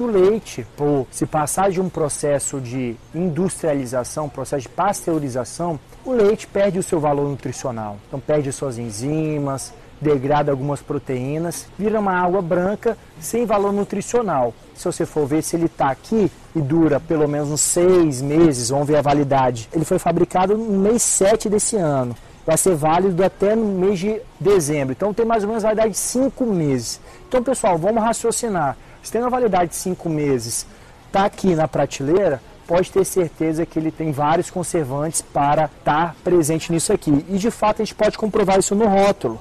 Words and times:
que 0.00 0.02
o 0.02 0.06
leite, 0.06 0.66
por 0.78 1.06
se 1.10 1.26
passar 1.26 1.70
de 1.70 1.78
um 1.78 1.90
processo 1.90 2.58
de 2.58 2.96
industrialização, 3.14 4.30
processo 4.30 4.62
de 4.62 4.68
pasteurização, 4.70 5.78
o 6.06 6.12
leite 6.12 6.46
perde 6.46 6.78
o 6.78 6.82
seu 6.82 6.98
valor 6.98 7.28
nutricional. 7.28 7.98
Então 8.08 8.18
perde 8.18 8.50
suas 8.50 8.78
enzimas, 8.78 9.74
degrada 10.00 10.50
algumas 10.50 10.80
proteínas, 10.80 11.66
vira 11.78 12.00
uma 12.00 12.14
água 12.14 12.40
branca 12.40 12.96
sem 13.20 13.44
valor 13.44 13.74
nutricional. 13.74 14.54
Se 14.74 14.86
você 14.86 15.04
for 15.04 15.26
ver 15.26 15.42
se 15.42 15.54
ele 15.54 15.66
está 15.66 15.90
aqui 15.90 16.32
e 16.56 16.62
dura 16.62 16.98
pelo 16.98 17.28
menos 17.28 17.50
uns 17.50 17.60
seis 17.60 18.22
meses, 18.22 18.70
vamos 18.70 18.88
ver 18.88 18.96
a 18.96 19.02
validade. 19.02 19.68
Ele 19.70 19.84
foi 19.84 19.98
fabricado 19.98 20.56
no 20.56 20.78
mês 20.78 21.02
7 21.02 21.50
desse 21.50 21.76
ano. 21.76 22.16
Vai 22.46 22.56
ser 22.56 22.74
válido 22.74 23.22
até 23.22 23.54
no 23.54 23.66
mês 23.66 23.98
de 23.98 24.18
dezembro. 24.40 24.92
Então 24.92 25.12
tem 25.12 25.26
mais 25.26 25.42
ou 25.42 25.48
menos 25.48 25.62
validade 25.62 25.90
de 25.90 25.98
cinco 25.98 26.46
meses. 26.46 26.98
Então, 27.28 27.42
pessoal, 27.42 27.76
vamos 27.76 28.02
raciocinar. 28.02 28.78
Se 29.02 29.12
tem 29.12 29.20
uma 29.20 29.30
validade 29.30 29.70
de 29.70 29.76
cinco 29.76 30.08
meses, 30.08 30.66
está 31.06 31.24
aqui 31.24 31.54
na 31.54 31.66
prateleira, 31.66 32.40
pode 32.66 32.90
ter 32.90 33.04
certeza 33.04 33.66
que 33.66 33.78
ele 33.78 33.90
tem 33.90 34.12
vários 34.12 34.50
conservantes 34.50 35.22
para 35.22 35.64
estar 35.64 36.08
tá 36.08 36.14
presente 36.22 36.70
nisso 36.72 36.92
aqui. 36.92 37.24
E 37.28 37.38
de 37.38 37.50
fato 37.50 37.82
a 37.82 37.84
gente 37.84 37.94
pode 37.94 38.16
comprovar 38.16 38.58
isso 38.58 38.74
no 38.74 38.86
rótulo 38.86 39.40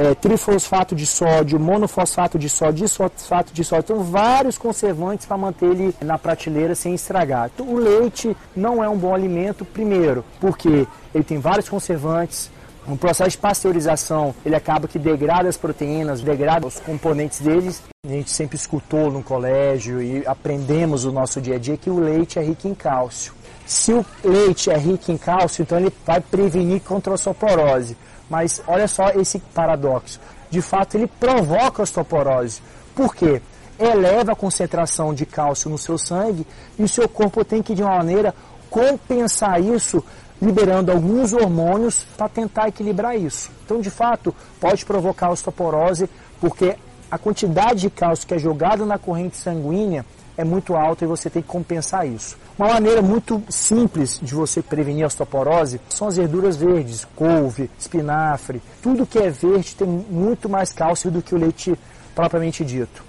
é, 0.00 0.14
trifosfato 0.14 0.94
de 0.94 1.06
sódio, 1.06 1.60
monofosfato 1.60 2.38
de 2.38 2.48
sódio, 2.48 2.84
disfosfato 2.84 3.52
de 3.52 3.62
sódio. 3.62 3.84
Então, 3.84 4.02
vários 4.02 4.56
conservantes 4.56 5.26
para 5.26 5.36
manter 5.36 5.66
ele 5.66 5.94
na 6.00 6.16
prateleira 6.16 6.74
sem 6.74 6.94
estragar. 6.94 7.50
Então, 7.54 7.68
o 7.68 7.76
leite 7.76 8.34
não 8.56 8.82
é 8.82 8.88
um 8.88 8.96
bom 8.96 9.14
alimento, 9.14 9.62
primeiro, 9.62 10.24
porque 10.40 10.86
ele 11.14 11.24
tem 11.24 11.38
vários 11.38 11.68
conservantes, 11.68 12.50
um 12.88 12.96
processo 12.96 13.30
de 13.30 13.38
pasteurização, 13.38 14.34
ele 14.44 14.56
acaba 14.56 14.88
que 14.88 14.98
degrada 14.98 15.48
as 15.48 15.56
proteínas, 15.56 16.22
degrada 16.22 16.66
os 16.66 16.80
componentes 16.80 17.40
deles. 17.40 17.82
A 18.04 18.08
gente 18.08 18.30
sempre 18.30 18.56
escutou 18.56 19.10
no 19.10 19.22
colégio 19.22 20.02
e 20.02 20.26
aprendemos 20.26 21.04
no 21.04 21.12
nosso 21.12 21.40
dia 21.40 21.56
a 21.56 21.58
dia 21.58 21.76
que 21.76 21.90
o 21.90 22.00
leite 22.00 22.38
é 22.38 22.42
rico 22.42 22.66
em 22.66 22.74
cálcio. 22.74 23.34
Se 23.66 23.92
o 23.92 24.04
leite 24.24 24.70
é 24.70 24.76
rico 24.76 25.12
em 25.12 25.18
cálcio, 25.18 25.62
então 25.62 25.78
ele 25.78 25.92
vai 26.04 26.20
prevenir 26.20 26.80
contra 26.80 27.12
a 27.12 27.14
osteoporose. 27.14 27.96
Mas 28.28 28.62
olha 28.66 28.88
só 28.88 29.10
esse 29.10 29.38
paradoxo. 29.38 30.20
De 30.48 30.60
fato, 30.60 30.96
ele 30.96 31.06
provoca 31.06 31.82
a 31.82 31.84
osteoporose. 31.84 32.62
Por 32.94 33.14
quê? 33.14 33.40
Eleva 33.78 34.32
a 34.32 34.36
concentração 34.36 35.14
de 35.14 35.24
cálcio 35.24 35.70
no 35.70 35.78
seu 35.78 35.96
sangue 35.96 36.46
e 36.78 36.82
o 36.82 36.88
seu 36.88 37.08
corpo 37.08 37.44
tem 37.44 37.62
que, 37.62 37.74
de 37.74 37.82
uma 37.82 37.96
maneira, 37.96 38.34
compensar 38.68 39.60
isso, 39.60 40.02
liberando 40.40 40.90
alguns 40.90 41.32
hormônios 41.32 42.06
para 42.16 42.28
tentar 42.28 42.68
equilibrar 42.68 43.16
isso. 43.16 43.50
Então, 43.64 43.80
de 43.80 43.90
fato, 43.90 44.34
pode 44.60 44.84
provocar 44.84 45.30
osteoporose 45.30 46.08
porque 46.40 46.76
a 47.10 47.18
quantidade 47.18 47.80
de 47.80 47.90
cálcio 47.90 48.26
que 48.26 48.34
é 48.34 48.38
jogada 48.38 48.86
na 48.86 48.98
corrente 48.98 49.36
sanguínea 49.36 50.04
é 50.36 50.44
muito 50.44 50.74
alta 50.74 51.04
e 51.04 51.08
você 51.08 51.28
tem 51.28 51.42
que 51.42 51.48
compensar 51.48 52.06
isso. 52.06 52.38
Uma 52.58 52.68
maneira 52.68 53.02
muito 53.02 53.42
simples 53.48 54.18
de 54.22 54.34
você 54.34 54.62
prevenir 54.62 55.04
a 55.04 55.06
osteoporose 55.06 55.80
são 55.88 56.08
as 56.08 56.16
verduras 56.16 56.56
verdes, 56.56 57.06
couve, 57.14 57.70
espinafre. 57.78 58.62
Tudo 58.82 59.06
que 59.06 59.18
é 59.18 59.28
verde 59.28 59.74
tem 59.76 59.88
muito 59.88 60.48
mais 60.48 60.72
cálcio 60.72 61.10
do 61.10 61.20
que 61.20 61.34
o 61.34 61.38
leite 61.38 61.78
propriamente 62.14 62.64
dito. 62.64 63.04